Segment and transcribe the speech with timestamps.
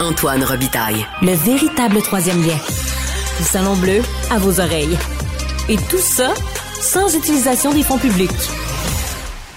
[0.00, 1.04] Antoine Robitaille.
[1.22, 2.56] Le véritable troisième lien.
[3.36, 4.96] Du Salon Bleu à vos oreilles.
[5.68, 6.34] Et tout ça
[6.80, 8.30] sans utilisation des fonds publics.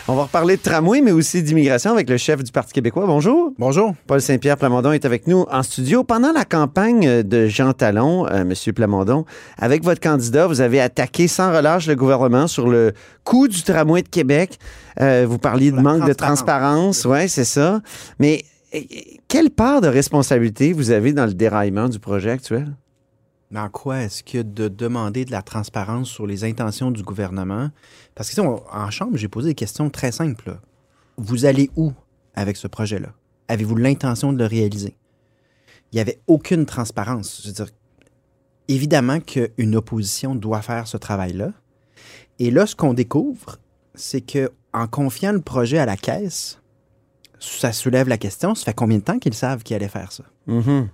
[0.07, 3.05] On va reparler de tramway, mais aussi d'immigration avec le chef du Parti québécois.
[3.05, 3.53] Bonjour.
[3.59, 3.93] Bonjour.
[4.07, 6.03] Paul Saint-Pierre Plamondon est avec nous en studio.
[6.03, 9.25] Pendant la campagne de Jean Talon, euh, Monsieur Plamondon,
[9.59, 14.01] avec votre candidat, vous avez attaqué sans relâche le gouvernement sur le coût du tramway
[14.01, 14.57] de Québec.
[14.99, 17.05] Euh, vous parliez de manque de transparence.
[17.05, 17.79] Oui, c'est ça.
[18.17, 18.43] Mais
[19.27, 22.75] quelle part de responsabilité vous avez dans le déraillement du projet actuel?
[23.51, 27.69] Dans quoi est-ce que de demander de la transparence sur les intentions du gouvernement?
[28.15, 30.57] Parce que en chambre, j'ai posé des questions très simples.
[31.17, 31.91] Vous allez où
[32.33, 33.09] avec ce projet-là?
[33.49, 34.95] Avez-vous l'intention de le réaliser?
[35.91, 37.45] Il n'y avait aucune transparence.
[37.47, 37.67] Dire,
[38.69, 41.51] évidemment qu'une opposition doit faire ce travail-là.
[42.39, 43.57] Et là, ce qu'on découvre,
[43.93, 46.60] c'est que en confiant le projet à la caisse,
[47.41, 50.23] ça soulève la question, ça fait combien de temps qu'ils savent qu'ils allaient faire ça?
[50.47, 50.87] Mhm.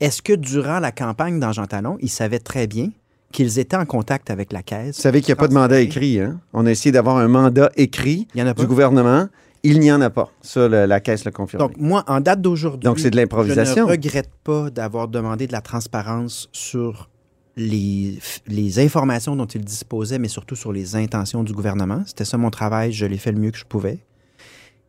[0.00, 2.88] Est-ce que durant la campagne dans Jean Talon, ils savaient très bien
[3.32, 4.96] qu'ils étaient en contact avec la caisse?
[4.96, 6.18] Vous savez qu'il n'y a pas de mandat écrit.
[6.20, 6.40] Hein?
[6.54, 8.62] On a essayé d'avoir un mandat écrit Il y en a pas.
[8.62, 9.28] du gouvernement.
[9.62, 10.30] Il n'y en a pas.
[10.40, 11.60] Ça, le- la caisse le confirme.
[11.60, 13.74] Donc, moi, en date d'aujourd'hui, Donc, c'est de l'improvisation.
[13.74, 17.10] Je ne regrette pas d'avoir demandé de la transparence sur
[17.56, 22.02] les, les informations dont il disposait, mais surtout sur les intentions du gouvernement.
[22.06, 23.98] C'était ça mon travail, je l'ai fait le mieux que je pouvais.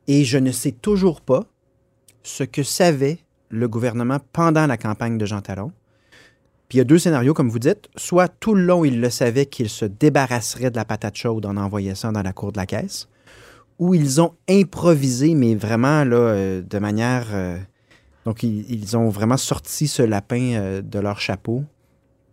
[0.08, 1.46] Et je ne sais toujours pas
[2.24, 5.72] ce que savait le gouvernement pendant la campagne de Jean Talon.
[6.68, 7.90] Puis il y a deux scénarios, comme vous dites.
[7.98, 11.58] Soit tout le long, il le savait qu'il se débarrasserait de la patate chaude en
[11.58, 13.10] envoyant ça dans la cour de la caisse,
[13.78, 17.28] ou ils ont improvisé, mais vraiment euh, de manière...
[17.34, 17.58] euh,
[18.26, 21.64] donc, ils, ils ont vraiment sorti ce lapin euh, de leur chapeau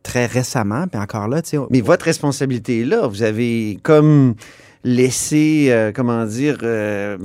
[0.02, 0.86] très récemment.
[0.86, 1.58] Puis encore là, tu sais...
[1.70, 3.06] Mais votre responsabilité est là.
[3.06, 4.34] Vous avez comme
[4.84, 7.18] laissé, euh, comment dire, euh,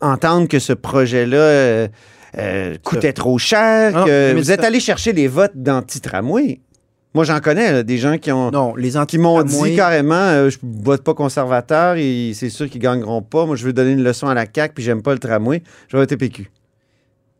[0.00, 1.88] entendre que ce projet-là
[2.38, 3.92] euh, coûtait trop cher.
[3.96, 6.60] Ah, que vous êtes allé chercher des votes d'anti-tramway.
[7.12, 10.48] Moi, j'en connais là, des gens qui ont Non, les qui m'ont dit carrément, euh,
[10.48, 13.46] je vote pas conservateur et c'est sûr qu'ils gagneront pas.
[13.46, 15.60] Moi, je veux donner une leçon à la CAQ puis j'aime pas le tramway.
[15.88, 16.50] Je vais voter PQ.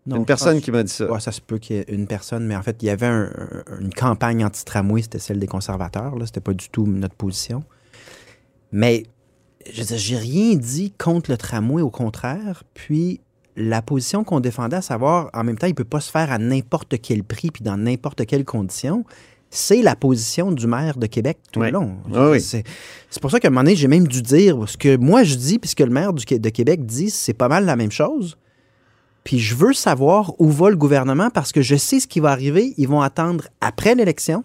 [0.06, 1.08] Non, une personne pense- qui m'a dit ça.
[1.08, 3.06] Ouais, ça se peut qu'il y ait une personne, mais en fait, il y avait
[3.06, 3.30] un-
[3.68, 6.16] un- une campagne anti-tramway, c'était celle des conservateurs.
[6.16, 7.62] Là, c'était pas du tout notre position.
[8.72, 9.04] Mais
[9.72, 12.62] je veux dire, j'ai rien dit contre le tramway, au contraire.
[12.74, 13.20] Puis
[13.56, 16.38] la position qu'on défendait, à savoir, en même temps, il peut pas se faire à
[16.38, 19.04] n'importe quel prix puis dans n'importe quelle condition.
[19.52, 21.66] C'est la position du maire de Québec tout Oui.
[21.66, 21.96] le long.
[22.08, 22.40] Oui, oui.
[22.40, 22.64] C'est
[23.20, 25.58] pour ça qu'à un moment donné, j'ai même dû dire ce que moi je dis,
[25.58, 28.36] puis ce que le maire du de Québec dit, c'est pas mal la même chose.
[29.24, 32.30] Puis je veux savoir où va le gouvernement parce que je sais ce qui va
[32.30, 32.74] arriver.
[32.78, 34.44] Ils vont attendre après l'élection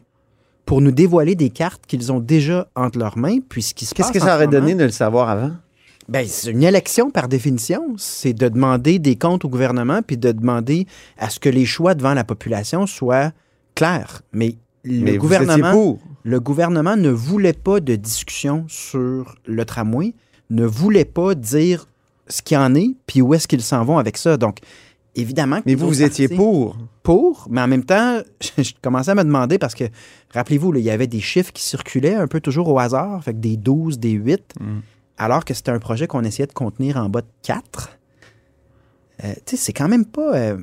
[0.65, 3.37] pour nous dévoiler des cartes qu'ils ont déjà entre leurs mains.
[3.47, 5.51] Puis ce qui se Qu'est-ce que ça aurait donné de le savoir avant?
[6.07, 7.95] Ben, c'est une élection par définition.
[7.97, 10.85] C'est de demander des comptes au gouvernement puis de demander
[11.17, 13.31] à ce que les choix devant la population soient
[13.73, 14.21] clairs.
[14.31, 14.57] Mais
[15.17, 20.15] gouvernement le gouvernement ne voulait pas de discussion sur le tramway,
[20.49, 21.87] ne voulait pas dire
[22.27, 24.35] ce qu'il en est, puis où est-ce qu'ils s'en vont avec ça.
[24.35, 24.57] Donc,
[25.15, 25.57] évidemment...
[25.57, 26.77] que Mais vous, vous étiez pour.
[27.03, 28.21] Pour, mais en même temps,
[28.57, 29.85] je commençais à me demander, parce que,
[30.33, 33.39] rappelez-vous, il y avait des chiffres qui circulaient un peu toujours au hasard, fait que
[33.39, 34.55] des 12, des 8,
[35.17, 37.97] alors que c'était un projet qu'on essayait de contenir en bas de 4.
[39.23, 40.35] Euh, tu sais, c'est quand même pas...
[40.35, 40.57] euh,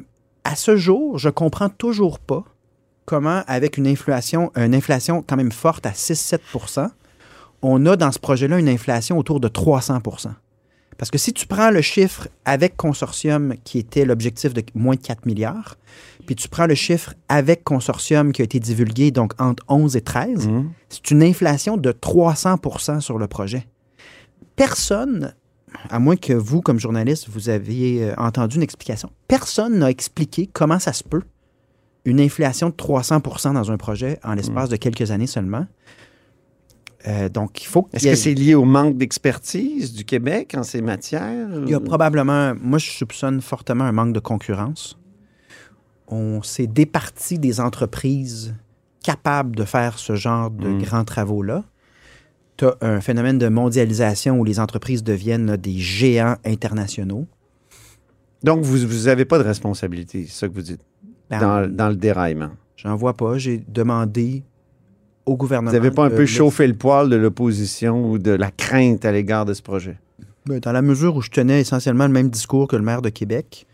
[0.44, 2.44] à ce jour, je comprends toujours pas
[3.04, 6.91] comment, avec une inflation, une inflation quand même forte à 6-7%
[7.62, 10.00] on a dans ce projet-là une inflation autour de 300
[11.02, 15.00] Parce que si tu prends le chiffre avec consortium qui était l'objectif de moins de
[15.00, 15.74] 4 milliards,
[16.26, 20.00] puis tu prends le chiffre avec consortium qui a été divulgué, donc entre 11 et
[20.00, 20.70] 13, Mhm.
[20.88, 23.66] c'est une inflation de 300% sur le projet.
[24.54, 25.34] Personne,
[25.91, 30.48] à moins que vous, comme journaliste, vous aviez euh, entendu une explication, personne n'a expliqué
[30.52, 31.22] comment ça se peut
[32.04, 35.66] une inflation de 300% dans un projet en l'espace de quelques années seulement.
[37.08, 40.82] Euh, donc, il faut Est-ce que c'est lié au manque d'expertise du Québec en ces
[40.82, 41.48] matières?
[41.64, 44.98] Il y a probablement, moi je soupçonne fortement un manque de concurrence.
[46.08, 48.54] On s'est départi des entreprises
[49.03, 50.82] capables de faire ce genre de Mm.
[50.82, 51.65] grands travaux-là.
[52.56, 57.27] Tu as un phénomène de mondialisation où les entreprises deviennent des géants internationaux.
[58.44, 60.80] Donc, vous n'avez pas de responsabilité, c'est ça que vous dites,
[61.30, 62.50] Ben, dans, dans le déraillement?
[62.77, 63.38] J'en vois pas.
[63.38, 64.42] J'ai demandé
[65.27, 65.71] au gouvernement.
[65.71, 69.13] Vous n'avez pas un peu chauffé le poil de l'opposition ou de la crainte à
[69.13, 69.98] l'égard de ce projet?
[70.47, 73.09] Ben, Dans la mesure où je tenais essentiellement le même discours que le maire de
[73.09, 73.66] Québec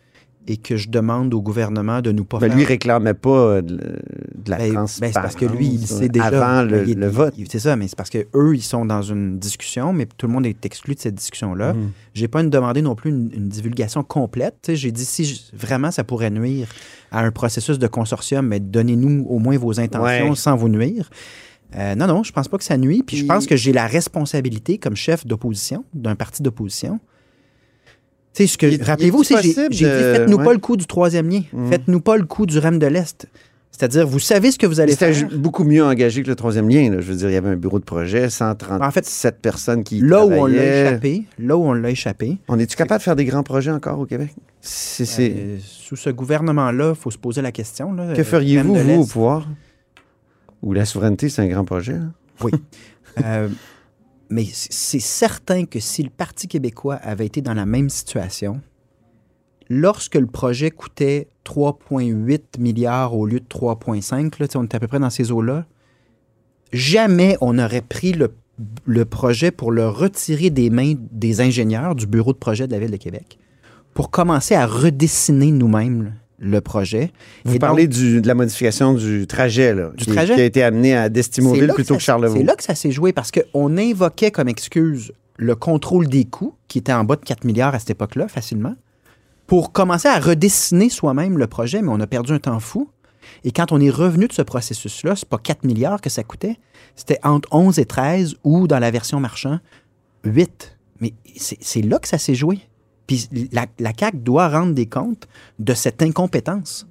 [0.50, 2.56] et que je demande au gouvernement de nous pas Ben, faire...
[2.56, 5.12] lui, réclamait pas euh, de, de la Ben, ben, transparence.
[5.14, 6.24] c'est parce que lui, il sait déjà.
[6.26, 7.34] Avant le, il- le il- vote.
[7.50, 10.32] C'est ça, mais c'est parce que eux, ils sont dans une discussion, mais tout le
[10.32, 11.74] monde est exclu de cette discussion-là.
[11.74, 11.90] Mhm.
[12.14, 14.70] J'ai pas demandé non plus une, une divulgation complète.
[14.72, 16.66] J'ai dit si je- vraiment ça pourrait nuire
[17.12, 20.34] à un processus de consortium, mais donnez-nous au moins vos intentions Ouais.
[20.36, 21.10] sans vous nuire.
[21.76, 23.02] Euh, non, non, je pense pas que ça nuit.
[23.06, 26.98] Puis je pense que j'ai la responsabilité comme chef d'opposition, d'un parti d'opposition.
[26.98, 27.06] Tu sais, ce que-
[27.90, 30.44] Il- Rappelez-vous il est aussi, j'ai dit faites-nous ouais.
[30.44, 31.42] pas le coup du troisième lien.
[31.52, 31.70] Mhm.
[31.70, 33.26] Faites-nous pas le coup du REM de l'Est.
[33.70, 35.28] C'est-à-dire, vous savez ce que vous allez C'était faire.
[35.30, 36.90] ju- beaucoup mieux engagé que le troisième lien.
[36.90, 37.00] là.
[37.00, 40.00] Je veux dire, il y avait un bureau de projet, 137 En fait, personnes qui
[40.00, 43.14] Là où on l'a échappé, là où on l'a échappé, On est-tu capable de faire
[43.16, 44.30] des grands projets encore au Québec?
[44.60, 47.92] C'est, c'est- euh, sous ce gouvernement-là, il faut se poser la question.
[47.92, 49.46] là, Que feriez-vous, vous, au pouvoir?
[50.62, 51.94] Ou la souveraineté, c'est un grand projet.
[51.94, 52.12] hein?
[53.24, 53.48] Euh,
[54.30, 58.60] mais c'est certain que si le Parti québécois avait été dans la même situation,
[59.68, 64.76] lorsque le projet coûtait 3,8 milliards au lieu de 3,5, là, tu sais, on était
[64.76, 65.66] à peu près dans ces eaux-là,
[66.72, 68.34] jamais on aurait pris le,
[68.84, 72.78] le projet pour le retirer des mains des ingénieurs du bureau de projet de la
[72.78, 73.38] Ville de Québec
[73.94, 77.10] pour commencer à redessiner nous-mêmes le projet.
[77.44, 80.34] Vous Et parlez donc, du- de la modification du trajet, là, Du qui, trajet?
[80.34, 82.38] qui a été amené à Destimoville plutôt que, ça- Charlevoix.
[82.38, 86.54] C'est là que ça s'est joué parce qu'on invoquait comme excuse le contrôle des coûts,
[86.68, 88.74] qui était en bas de 4 milliards à cette époque-là, facilement,
[89.46, 92.90] pour commencer à redessiner soi-même le projet, mais on a perdu un temps fou.
[93.44, 96.56] Et quand on est revenu de ce processus-là, c'est pas 4 milliards que ça coûtait,
[96.96, 99.58] c'était entre 11 et 13 ou dans la version marchand,
[100.24, 100.76] 8.
[101.00, 102.58] Mais c'est là que ça s'est joué.
[103.08, 105.26] Puis la, la CAQ doit rendre des comptes
[105.58, 106.86] de cette incompétence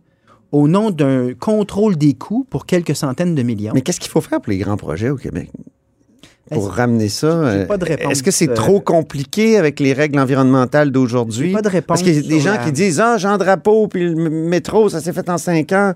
[0.51, 3.71] au nom d'un contrôle des coûts pour quelques centaines de millions.
[3.73, 5.49] Mais qu'est-ce qu'il faut faire pour les grands projets au Québec?
[6.49, 7.27] Pour Ben, ramener ça?
[7.27, 7.67] euh,
[8.09, 11.51] Est-ce que c'est euh, trop compliqué avec les règles environnementales d'aujourd'hui?
[11.51, 13.89] Pas de réponse Parce qu'il y a des gens la- qui disent Ah, Jean Drapeau,
[13.89, 15.93] puis le métro, ça s'est fait en cinq ans.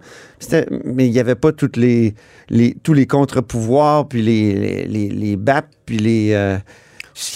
[0.83, 2.13] Mais il n'y avait pas toutes les,
[2.49, 6.31] les- tous les contre-pouvoirs, puis les, les, les, les BAP, puis les.
[6.33, 6.57] euh,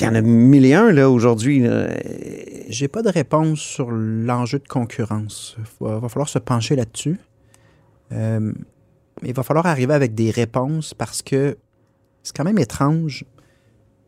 [0.01, 1.63] il y en a mille et un, là, aujourd'hui.
[2.67, 5.55] J'ai pas de réponse sur l'enjeu de concurrence.
[5.59, 7.19] Il va, va falloir se pencher là-dessus.
[8.11, 8.51] Euh,
[9.21, 11.57] mais il va falloir arriver avec des réponses parce que
[12.23, 13.25] c'est quand même étrange.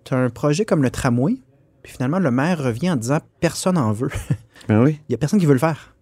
[0.03, 1.35] Tu as un projet comme le tramway,
[1.83, 4.11] puis finalement, le maire revient en disant personne n'en veut.
[4.67, 4.99] Ben oui.
[5.07, 5.95] Il n'y a personne qui veut le faire.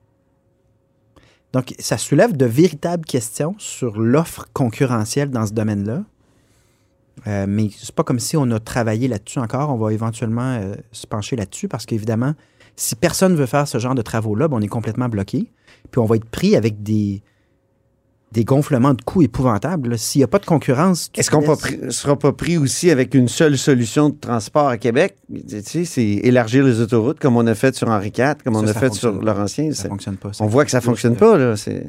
[1.53, 6.03] Donc, ça soulève de véritables questions sur l'offre concurrentielle dans ce domaine-là.
[7.27, 9.69] Euh, mais c'est pas comme si on a travaillé là-dessus encore.
[9.71, 12.33] On va éventuellement euh, se pencher là-dessus parce qu'évidemment,
[12.75, 15.49] si personne veut faire ce genre de travaux-là, ben, on est complètement bloqué.
[15.91, 17.23] Puis on va être pris avec des,
[18.33, 19.97] des gonflements de coûts épouvantables.
[19.97, 23.29] S'il n'y a pas de concurrence, Est-ce qu'on ne sera pas pris aussi avec une
[23.29, 25.15] seule solution de transport à Québec?
[25.47, 28.59] Tu sais, c'est élargir les autoroutes comme on a fait sur Henri IV, comme Ça,
[28.59, 29.21] on a fait fonctionne sur.
[29.23, 29.71] Laurentien.
[29.71, 30.31] ça C'est- fonctionne pas.
[30.41, 31.37] On voit que ça Juste, fonctionne euh, pas.
[31.37, 31.55] Là.
[31.55, 31.85] C'est-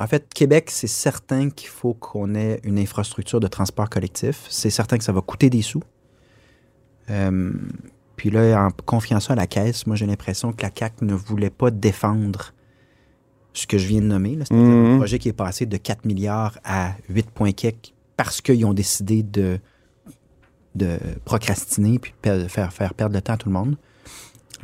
[0.00, 4.46] En fait, Québec, c'est certain qu'il faut qu'on ait une infrastructure de transport collectif.
[4.48, 5.82] C'est certain que ça va coûter des sous.
[7.10, 7.52] Euh,
[8.16, 11.14] puis là, en confiant ça à la caisse, moi, j'ai l'impression que la CAQ ne
[11.14, 12.52] voulait pas défendre
[13.54, 14.38] ce que je viens de nommer.
[14.44, 14.94] C'est-à-dire Mhm.
[14.94, 18.74] un projet qui est passé de 4 milliards à 8 points quelques parce qu'ils ont
[18.74, 19.58] décidé de,
[20.74, 23.76] de procrastiner puis de faire, faire perdre le temps à tout le monde.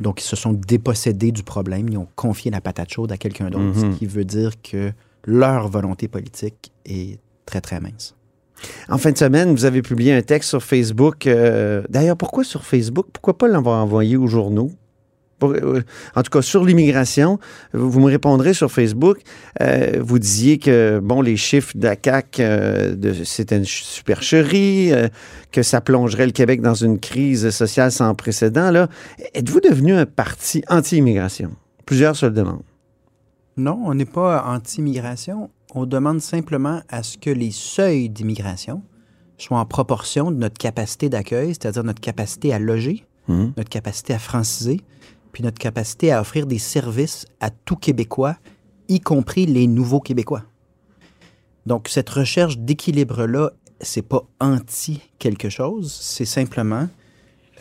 [0.01, 1.87] Donc, ils se sont dépossédés du problème.
[1.89, 3.93] Ils ont confié la patate chaude à quelqu'un d'autre, Mhm.
[3.93, 4.91] ce qui veut dire que
[5.25, 8.15] leur volonté politique est très, très mince.
[8.89, 11.27] En fin de semaine, vous avez publié un texte sur Facebook.
[11.27, 13.07] euh, D'ailleurs, pourquoi sur Facebook?
[13.11, 14.71] Pourquoi pas l'avoir envoyé aux journaux?
[15.43, 15.81] Euh,
[16.15, 17.39] en tout cas, sur l'immigration,
[17.73, 19.19] vous me répondrez sur Facebook.
[19.61, 24.91] Euh, vous disiez que, bon, les chiffres de- c'était une ch- supercherie,
[25.51, 28.87] que ça plongerait le Québec dans une crise sociale sans précédent.
[29.33, 31.51] Êtes-vous devenu un parti anti-immigration?
[31.85, 32.63] Plusieurs se le demandent.
[33.57, 35.49] Non, on n'est pas anti-immigration.
[35.73, 38.81] On demande simplement à ce que les seuils d'immigration
[39.37, 43.53] soient en proportion de notre capacité d'accueil, c'est-à-dire notre capacité à loger, Mhm.
[43.57, 44.81] notre capacité à franciser,
[45.31, 48.37] puis notre capacité à offrir des services à tout Québécois,
[48.87, 50.43] y compris les nouveaux Québécois.
[51.65, 56.87] Donc, cette recherche d'équilibre-là, c'est pas anti quelque chose, c'est simplement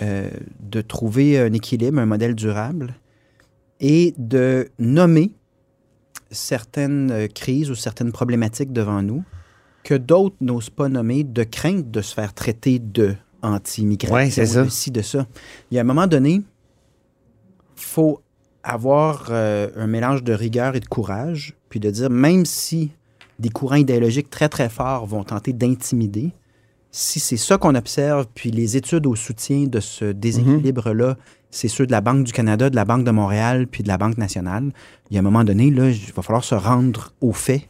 [0.02, 0.28] euh,
[0.60, 2.94] de trouver un équilibre, un modèle durable
[3.80, 5.32] et de nommer
[6.34, 9.24] certaines euh, crises ou certaines problématiques devant nous
[9.82, 14.46] que d'autres n'osent pas nommer de crainte de se faire traiter de anti-immigration, Ouais, c'est
[14.46, 14.64] ça.
[14.64, 15.26] de ci, de ça.
[15.70, 16.40] Il y a un moment donné,
[17.76, 18.20] faut
[18.62, 22.92] avoir euh, un mélange de rigueur et de courage, puis de dire, même si
[23.38, 26.32] des courants idéologiques très, très forts vont tenter d'intimider,
[26.96, 31.16] si c'est ça qu'on observe, puis les études au soutien de ce déséquilibre-là
[31.54, 33.96] c'est ceux de la Banque du Canada, de la Banque de Montréal, puis de la
[33.96, 34.72] Banque nationale.
[35.08, 37.62] Il y a un moment donné, là, il va falloir se rendre aux faits.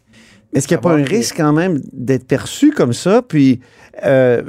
[0.55, 3.21] Est-ce qu'il n'y a pas un risque quand même d'être perçu comme ça?
[3.21, 3.61] Puis,
[4.07, 4.43] euh,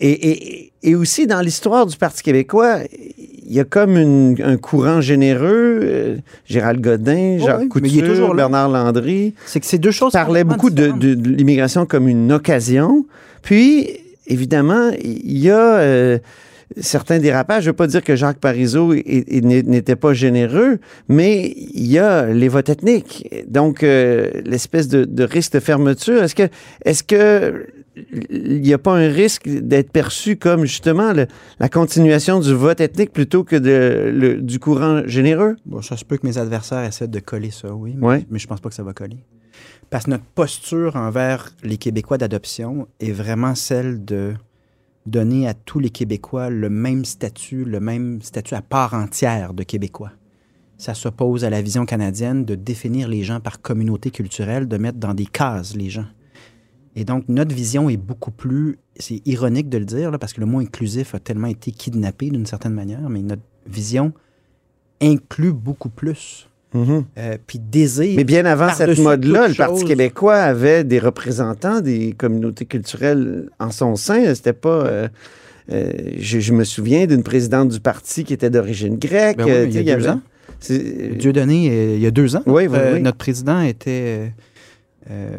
[0.00, 2.78] et, et, et, aussi dans l'histoire du Parti québécois,
[3.18, 5.80] il y a comme une, un courant généreux.
[5.82, 9.34] Euh, Gérald Godin, Jacques oui, Couture, toujours Bernard Landry.
[9.44, 13.04] C'est que ces deux choses parlaient beaucoup de, de, de l'immigration comme une occasion.
[13.44, 13.90] Puis,
[14.26, 16.18] évidemment, il y a euh,
[16.78, 17.64] certains dérapages.
[17.64, 22.26] Je ne veux pas dire que Jacques Parizeau n'était pas généreux, mais il y a
[22.26, 23.28] les votes ethniques.
[23.46, 26.22] Donc, euh, l'espèce de, de, risque de fermeture.
[26.22, 26.48] Est-ce que,
[26.84, 27.66] est-ce que
[28.30, 31.26] il n'y a pas un risque d'être perçu comme justement le,
[31.60, 35.56] la continuation du vote ethnique plutôt que de, le, du courant généreux?
[35.66, 38.26] Bon, ça se peut que mes adversaires essaient de coller ça, oui, mais, ouais.
[38.30, 39.18] mais je pense pas que ça va coller.
[39.94, 44.34] Parce que notre posture envers les Québécois d'adoption est vraiment celle de
[45.06, 49.62] donner à tous les Québécois le même statut, le même statut à part entière de
[49.62, 50.10] Québécois.
[50.78, 54.98] Ça s'oppose à la vision canadienne de définir les gens par communauté culturelle, de mettre
[54.98, 56.08] dans des cases les gens.
[56.96, 60.40] Et donc, notre vision est beaucoup plus, c'est ironique de le dire, là, parce que
[60.40, 64.12] le mot inclusif a tellement été kidnappé d'une certaine manière, mais notre vision
[65.00, 66.48] inclut beaucoup plus.
[66.74, 67.04] Mm -hmm.
[67.18, 68.14] euh, puis désir.
[68.16, 73.70] Mais bien avant cette mode-là, le Parti québécois avait des représentants des communautés culturelles en
[73.70, 74.34] son sein.
[74.34, 74.80] C'était pas.
[74.86, 75.08] Euh,
[75.72, 79.38] euh, je, je, me souviens d'une présidente du parti qui était d'origine grecque.
[79.38, 80.20] Ben oui, il y a deux ans.
[81.22, 82.42] Dieu donné, il y a deux ans.
[82.46, 83.00] Oui, oui, oui.
[83.08, 84.32] Notre président était
[85.10, 85.36] euh,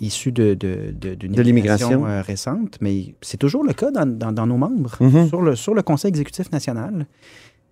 [0.00, 4.32] issu de, de, de, de l'immigration euh, récente, mais c'est toujours le cas dans, dans,
[4.32, 4.96] dans nos membres.
[5.00, 5.28] Mm -hmm.
[5.28, 7.06] sur, le, sur le Conseil exécutif national,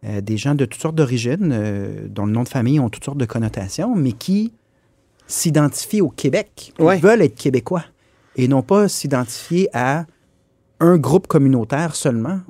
[0.04, 3.04] euh, des gens de toutes sortes d'origines, euh, dont le nom de famille ont toutes
[3.04, 4.52] sortes de connotations, mais qui
[5.26, 6.98] s'identifient au Québec, qui ouais.
[6.98, 7.84] veulent être québécois,
[8.36, 10.06] et non pas s'identifier à
[10.80, 12.40] un groupe communautaire seulement,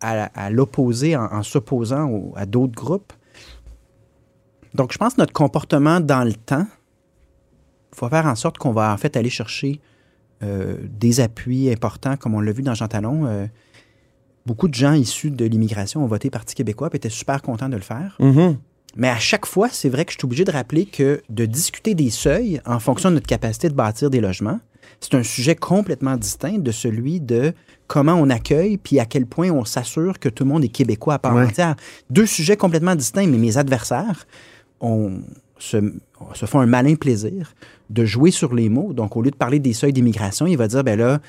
[0.00, 3.12] à, à l'opposé, en, en s'opposant à d'autres groupes.
[4.74, 6.66] Donc, je pense que notre comportement dans le temps,
[7.92, 9.80] il faut faire en sorte qu'on va en fait aller chercher
[10.42, 13.48] euh, des appuis importants, comme on l'a vu dans Jean Talon.
[14.46, 17.76] Beaucoup de gens issus de l'immigration ont voté Parti québécois et étaient super contents de
[17.76, 18.16] le faire.
[18.20, 18.56] Mm -hmm.
[18.96, 21.94] Mais à chaque fois, c'est vrai que je suis obligé de rappeler que de discuter
[21.94, 24.60] des seuils en fonction de notre capacité de bâtir des logements,
[25.00, 27.52] c'est un sujet complètement distinct de celui de
[27.88, 31.14] comment on accueille puis à quel point on s'assure que tout le monde est québécois
[31.14, 31.44] à part Ouais.
[31.46, 31.76] entière.
[32.10, 34.26] Deux sujets complètement distincts, mais mes adversaires
[35.58, 35.76] se,
[36.34, 37.54] se font un malin plaisir
[37.90, 38.92] de jouer sur les mots.
[38.92, 41.20] Donc, au lieu de parler des seuils d'immigration, il va dire, ben là,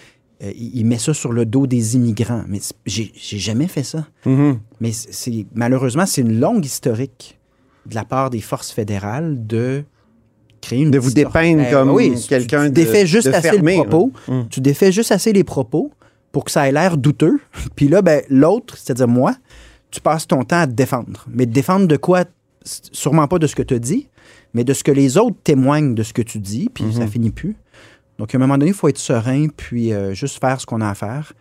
[0.44, 2.44] euh, il met ça sur le dos des immigrants.
[2.48, 4.08] Mais j'ai jamais fait ça.
[4.25, 4.58] Mm -hmm.
[4.82, 7.39] Mais c'est malheureusement, c'est une longue historique
[7.86, 9.84] de la part des forces fédérales de
[10.62, 13.34] créer une de vous dépeindre ben, comme oui, quelqu'un tu, tu défais de, juste de
[13.34, 14.12] assez fermé, le propos.
[14.27, 14.41] Mm.
[14.50, 15.91] Tu défais juste assez les propos
[16.32, 17.39] pour que ça ait l'air douteux.
[17.75, 19.36] Puis là, ben, l'autre, c'est-à-dire moi,
[19.91, 21.25] tu passes ton temps à te défendre.
[21.32, 22.25] Mais te défendre de quoi?
[22.63, 24.10] Sûrement pas de ce que tu as dit,
[24.53, 26.98] mais de ce que les autres témoignent de ce que tu dis, puis mm -hmm.
[26.98, 27.56] ça finit plus.
[28.20, 30.82] Donc, à un moment donné, il faut être serein, puis euh, juste faire ce qu'on
[30.82, 31.34] a à faire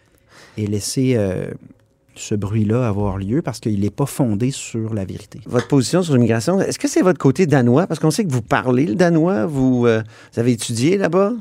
[0.59, 1.51] et laisser euh,
[2.15, 5.41] ce bruit-là avoir lieu parce qu'il n'est pas fondé sur la vérité.
[5.47, 7.87] Votre position sur l'immigration, est-ce que c'est votre côté danois?
[7.87, 10.03] Parce qu'on sait que vous parlez le danois, vous, euh,
[10.33, 11.33] vous avez étudié là-bas?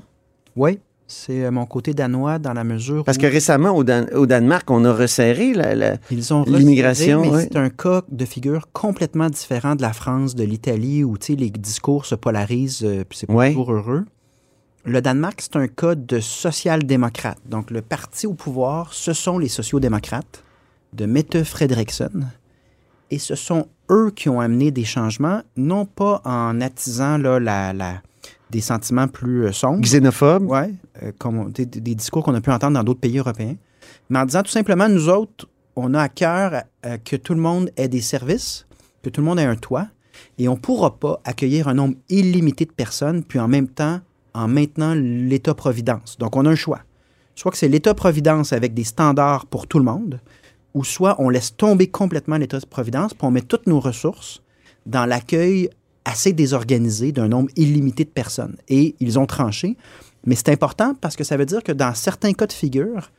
[0.55, 4.25] Oui, c'est mon côté danois dans la mesure Parce où que récemment, au, Dan au
[4.25, 5.53] Danemark, on a resserré
[6.47, 7.23] l'immigration.
[7.39, 12.05] C'est un cas de figure complètement différent de la France, de l'Italie, où les discours
[12.05, 13.49] se polarisent, euh, puis c'est pas Ouais.
[13.51, 14.05] toujours heureux.
[14.87, 17.39] Le Danemark, c'est un cas de social-démocrate.
[17.47, 20.43] Donc, le parti au pouvoir, ce sont les sociaux-démocrates
[20.93, 22.31] de Mette Frederiksen.
[23.09, 27.73] Et ce sont eux qui ont amené des changements, non pas en attisant là, la,
[27.73, 28.03] la,
[28.51, 29.81] des sentiments plus euh, sombres.
[29.81, 30.45] Xénophobes.
[30.47, 33.55] Oui, euh, des discours qu'on a pu entendre dans d'autres pays européens.
[34.11, 37.41] Mais en disant tout simplement, nous autres, on a à cœur euh, que tout le
[37.41, 38.67] monde ait des services,
[39.01, 39.87] que tout le monde ait un toit,
[40.37, 43.99] et on ne pourra pas accueillir un nombre illimité de personnes, puis en même temps,
[44.35, 46.17] en maintenant l'État-providence.
[46.19, 46.81] Donc, on a un choix.
[47.33, 50.19] Soit que c'est l'État-providence avec des standards pour tout le monde,
[50.73, 54.43] ou soit on laisse tomber complètement l'État-providence, puis on met toutes nos ressources
[54.85, 55.69] dans l'accueil
[56.03, 58.57] assez désorganisé d'un nombre illimité de personnes.
[58.67, 59.75] Et ils ont tranché.
[60.25, 63.11] Mais c'est important parce que ça veut dire que dans certains cas de figure,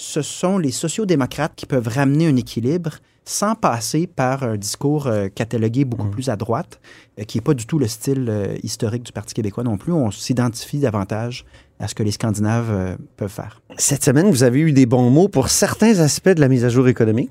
[0.00, 5.28] ce sont les sociodémocrates qui peuvent ramener un équilibre sans passer par un discours euh,
[5.28, 6.10] catalogué beaucoup mmh.
[6.10, 6.80] plus à droite,
[7.18, 9.92] euh, qui n'est pas du tout le style euh, historique du Parti québécois non plus.
[9.92, 11.44] On s'identifie davantage
[11.78, 13.62] à ce que les Scandinaves peuvent faire.
[13.76, 16.68] Cette semaine, vous avez eu des bons mots pour certains aspects de la mise à
[16.68, 17.30] jour économique.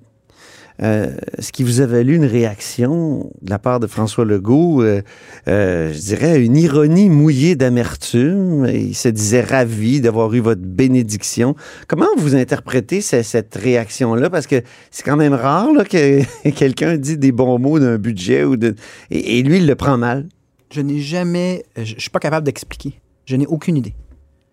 [0.81, 5.01] Euh, ce qui vous a valu une réaction de la part de François Legault, euh,
[5.47, 8.65] euh, je dirais une ironie mouillée d'amertume?
[8.73, 11.55] Il se disait ravi d'avoir eu votre bénédiction.
[11.87, 14.29] Comment vous interprétez ce- cette réaction-là?
[14.29, 16.21] Parce que c'est quand même rare là, que
[16.51, 18.75] quelqu'un dit des bons mots d'un budget ou de...
[19.11, 20.27] et, et lui, il le prend mal.
[20.71, 21.65] Je n'ai jamais.
[21.75, 22.99] Je je suis pas capable d'expliquer.
[23.25, 23.95] Je n'ai aucune idée.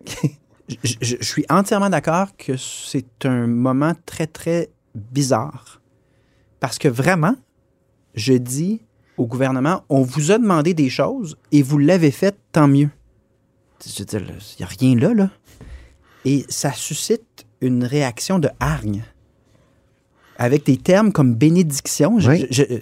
[0.67, 5.79] je, je- je suis entièrement d'accord que c'est un moment très, très bizarre.
[6.59, 7.35] Parce que vraiment,
[8.15, 8.81] je dis
[9.17, 12.89] au gouvernement on vous a demandé des choses et vous l'avez fait, tant mieux.
[13.85, 15.29] Je veux dire, il n'y a rien là, là.
[16.25, 19.03] Et ça suscite une réaction de hargne.
[20.37, 22.19] Avec des termes comme bénédiction.
[22.19, 22.47] Je- Oui.
[22.51, 22.75] je- je-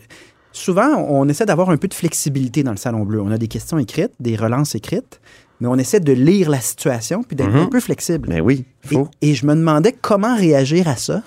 [0.51, 3.21] souvent, on essaie d'avoir un peu de flexibilité dans le Salon Bleu.
[3.21, 5.21] On a des questions écrites, des relances écrites,
[5.61, 7.57] mais on essaie de lire la situation puis d'être Mhm.
[7.57, 8.27] un peu flexible.
[8.29, 9.07] Mais oui, Et, faut.
[9.21, 11.23] et je me demandais comment réagir à ça.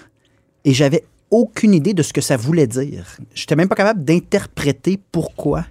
[0.64, 3.16] Et j'avais aucune idée de ce que ça voulait dire.
[3.34, 5.64] Je n'étais même pas capable d'interpréter pourquoi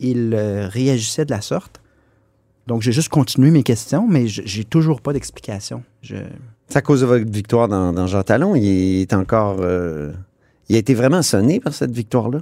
[0.00, 1.80] il euh, réagissait de la sorte.
[2.66, 5.82] Donc, j'ai juste continué mes questions, mais j'ai toujours pas d'explication.
[6.02, 6.16] Je...
[6.68, 8.54] C'est à cause de votre victoire dans, dans Jean Talon.
[8.56, 9.58] Il est encore.
[9.60, 10.12] euh,
[10.68, 12.40] il a été vraiment sonné par cette victoire-là?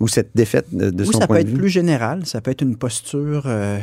[0.00, 1.60] Ou cette défaite de, de Ou son ça point peut de être vue?
[1.60, 3.78] plus général, ça peut être une posture euh,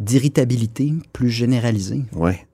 [0.00, 2.02] d'irritabilité plus généralisée.
[2.12, 2.46] Ouais.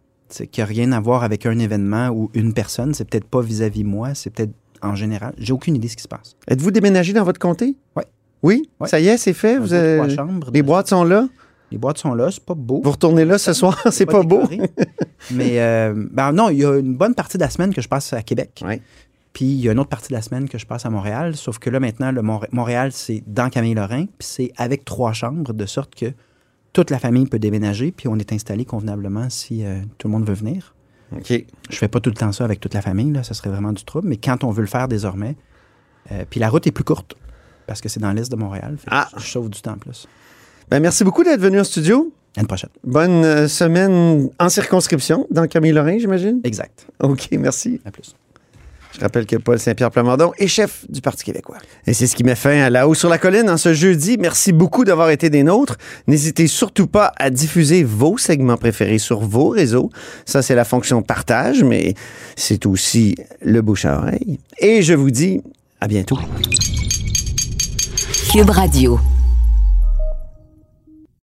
[0.50, 2.94] Qui n'a rien à voir avec un événement ou une personne.
[2.94, 5.32] C'est peut-être pas vis-à-vis moi, c'est peut-être en général.
[5.38, 6.34] J'ai aucune idée de ce qui se passe.
[6.48, 7.76] Êtes-vous déménagé dans votre comté?
[8.42, 8.68] Oui?
[8.80, 8.88] Ouais.
[8.88, 9.54] Ça y est, c'est fait?
[9.56, 10.50] Un, Vous deux, avez- trois chambres.
[10.52, 11.28] Les de- boîtes sont là?
[11.70, 12.80] Les boîtes sont là, c'est pas beau.
[12.84, 13.80] Vous retournez là ce soir?
[13.92, 14.46] c'est pas beau?
[14.46, 14.70] décoré.
[15.30, 17.88] Mais euh, ben non, il y a une bonne partie de la semaine que je
[17.88, 18.60] passe à Québec.
[18.66, 18.82] Ouais.
[19.32, 21.36] Puis il y a une autre partie de la semaine que je passe à Montréal.
[21.36, 24.04] Sauf que là, maintenant, le Montré- Montréal, c'est dans Camille-Lorrain.
[24.18, 26.06] Puis c'est avec trois chambres, de sorte que
[26.72, 27.92] toute la famille peut déménager.
[27.92, 30.74] Puis on est installé convenablement si euh, tout le monde veut venir.
[31.14, 31.44] OK.
[31.70, 33.72] Je fais pas tout le temps ça avec toute la famille, là, ça serait vraiment
[33.72, 34.08] du trouble.
[34.08, 35.36] Mais quand on veut le faire désormais,
[36.10, 37.16] euh, puis la route est plus courte
[37.66, 38.76] parce que c'est dans l'est de Montréal.
[38.90, 39.08] Ah.
[39.16, 40.06] Je sauve du temps en plus.
[40.70, 42.12] Ben, merci beaucoup d'être venu en studio.
[42.36, 42.70] À une prochaine.
[42.82, 46.40] Bonne euh, semaine en circonscription dans Camille-Lorrain, j'imagine?
[46.44, 46.86] Exact.
[47.00, 47.78] OK, merci.
[47.84, 48.14] À plus.
[48.94, 51.58] Je rappelle que Paul Saint-Pierre Plamondon est chef du Parti québécois.
[51.86, 54.18] Et c'est ce qui met fin à La Haut sur la Colline en ce jeudi.
[54.18, 55.76] Merci beaucoup d'avoir été des nôtres.
[56.06, 59.90] N'hésitez surtout pas à diffuser vos segments préférés sur vos réseaux.
[60.26, 61.94] Ça, c'est la fonction partage, mais
[62.36, 64.38] c'est aussi le bouche à oreille.
[64.58, 65.40] Et je vous dis
[65.80, 66.18] à bientôt.
[68.30, 68.98] Cube Radio.